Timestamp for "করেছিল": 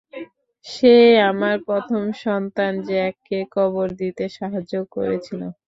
4.95-5.41